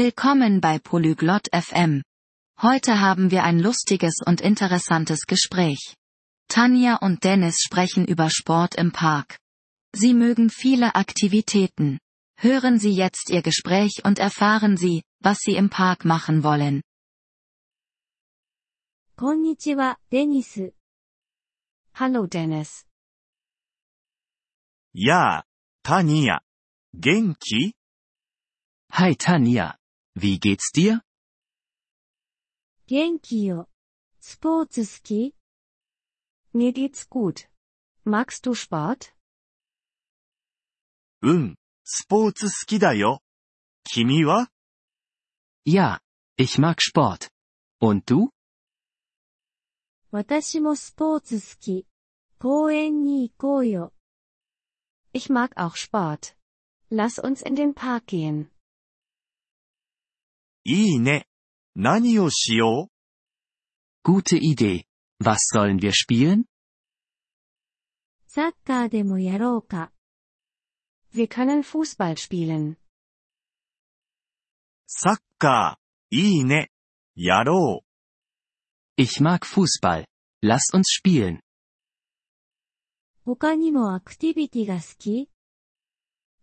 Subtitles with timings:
[0.00, 2.04] Willkommen bei Polyglot FM.
[2.62, 5.96] Heute haben wir ein lustiges und interessantes Gespräch.
[6.46, 9.40] Tanja und Dennis sprechen über Sport im Park.
[9.92, 11.98] Sie mögen viele Aktivitäten.
[12.36, 16.80] Hören Sie jetzt Ihr Gespräch und erfahren Sie, was Sie im Park machen wollen.
[19.16, 20.60] Konnichiwa, Dennis.
[21.94, 22.84] Hallo Dennis.
[24.92, 25.42] Ja,
[25.82, 26.38] Tanja.
[26.92, 27.74] Genki?
[28.92, 29.77] Hi Tanja.
[30.17, 31.01] Wie geht's dir?
[32.87, 33.69] 元気よ。
[34.19, 35.35] スポーツ好き
[36.53, 37.49] Mir geht's gut.
[38.05, 39.13] Magst du Sport?
[41.21, 43.21] うん、スポーツ好きだよ。
[43.83, 44.49] 君は
[45.65, 46.01] Ja,
[46.37, 47.31] ich mag Sport.
[47.81, 48.29] Und du?
[50.11, 51.87] 私もスポーツ好き。
[52.39, 53.93] 公園に行こうよ。
[55.13, 56.35] Ich mag auch Sport.
[56.91, 58.49] Lass uns in den Park gehen.
[60.67, 61.27] いいね。
[61.75, 62.89] 何をしよ
[64.05, 64.85] Gute Idee.
[65.21, 66.43] Was sollen wir spielen?
[68.27, 69.91] サッカーでもやろうか。
[71.13, 72.71] Wir können Fußball spielen.
[72.71, 72.77] う
[74.87, 76.15] サッカー。
[76.15, 76.71] いいね。
[77.15, 77.83] やろ
[78.97, 80.05] Ich mag Fußball.
[80.43, 81.39] Lass uns spielen.
[83.25, 85.29] 他にもアクティビティが好き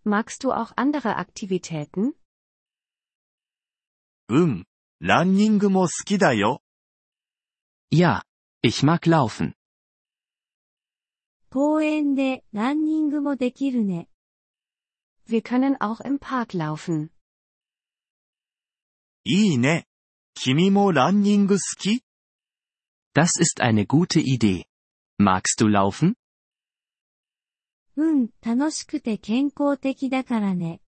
[0.07, 2.15] Magst du auch andere Aktivitäten?
[4.29, 4.41] う。
[4.41, 4.67] うん。
[5.01, 6.63] ランニングも好きだよ。
[7.91, 8.23] Ja,
[8.63, 9.55] ich mag laufen.
[11.51, 14.09] 公園でランニングもできるね。
[15.29, 17.11] Wir können auch im Park laufen.
[19.25, 19.87] いいね。
[20.35, 22.03] 君もランニング好き
[23.15, 24.65] Das ist eine gute Idee.
[25.19, 26.15] Magst du laufen?
[27.97, 30.81] うん、楽しくて健康的だからね。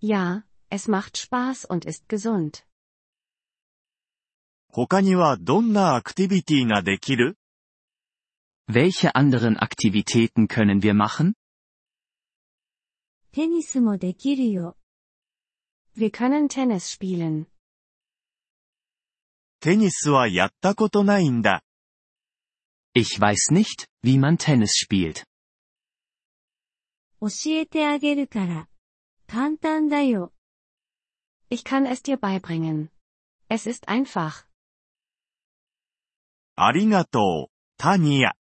[0.00, 2.64] Ja, es macht Spaß und ist gesund.
[4.68, 7.36] 他にはどんなアクティビティができる
[8.70, 11.34] Welche anderen Aktivitäten können wir machen?
[13.32, 14.76] テニスもできるよ。
[15.96, 17.46] Wir können Tennis spielen.
[19.60, 21.62] テニスはやったことないんだ。
[22.94, 25.24] Ich weiß nicht, wie man Tennis spielt.
[27.20, 28.68] 教えてあげるから。
[29.26, 30.32] 簡単だよ。
[31.48, 32.90] Ich kann es dir beibringen.
[33.48, 34.46] Es ist einfach.
[36.56, 38.32] ありがとう、タニヤ。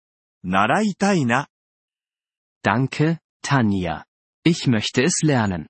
[0.43, 1.49] 習いたいな。
[2.63, 4.05] Danke, Tanja.
[4.45, 5.67] Ich möchte es lernen.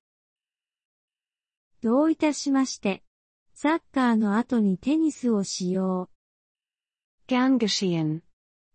[1.82, 3.02] どういたしまして。
[3.54, 6.08] サッカーの後にテニスをしよ
[7.28, 7.32] う。
[7.32, 8.22] Gern geschehen.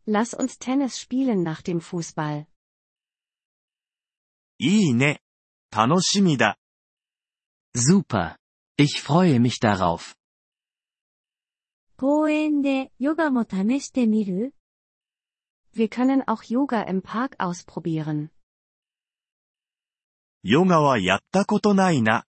[0.08, 2.46] Lass uns Tennis spielen nach dem Fußball.
[4.60, 5.22] いいね。
[5.72, 6.58] 楽しみだ。
[7.76, 8.38] Super.
[8.80, 10.16] Ich freue mich darauf.
[11.98, 14.54] 公園でヨガも試してみる
[15.74, 18.30] Wir können auch Yoga im Park ausprobieren.
[20.44, 22.26] ヨガはやったことないな。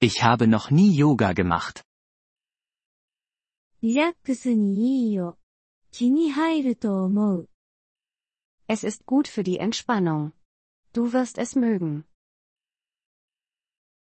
[0.00, 1.82] Ich habe noch nie Yoga gemacht.
[3.82, 5.38] リラックスにいいよ。
[5.90, 7.48] 気に入ると思う。
[8.68, 10.32] Es ist gut für die Entspannung.
[10.92, 12.04] Du wirst es mögen.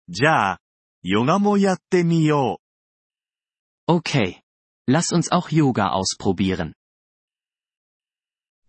[0.08, 0.60] じゃあ、
[1.04, 2.60] ヨガもやってみよ
[3.90, 4.42] Okay.
[4.88, 6.74] Lass uns auch Yoga ausprobieren.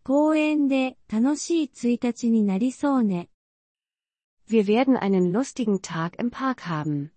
[0.03, 3.29] 公園で楽しい1日になりそうね。
[4.49, 7.11] Wir werden einen lustigen Tag im Park haben.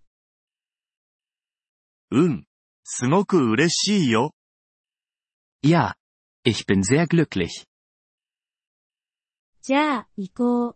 [2.10, 2.20] う。
[2.20, 2.46] うん。
[2.84, 4.34] すごく嬉しいよ。
[5.62, 5.94] Ja.
[6.44, 7.64] Ich bin sehr glücklich.
[9.62, 10.66] じゃあ、行こ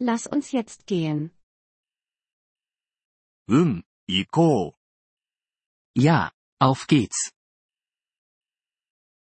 [0.00, 0.04] う。
[0.04, 1.32] Lass uns jetzt gehen.
[3.49, 4.73] うん、行こ
[5.97, 5.99] う。
[5.99, 6.31] Ja,
[6.61, 7.09] auf geht's.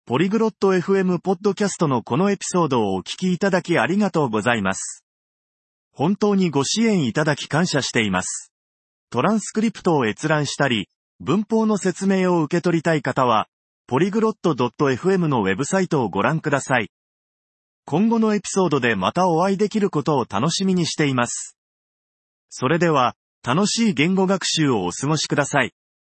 [0.05, 5.05] ポリグロット FM ポッドキャストのこのエピソードをお聞きいただきありがとうございます。
[5.93, 8.51] 本当にご支援いただき感謝しています。
[9.09, 10.89] トランスクリプトを閲覧したり、
[11.21, 13.47] 文法の説明を受け取りたい方は、
[13.87, 16.91] ポリグロット .fm のウェブサイトをご覧ください。
[17.85, 21.55] 今後のエピソードでまたお会いできることを楽しみにしています。
[22.49, 25.73] それでは、楽しい言語学習をお過ごしください。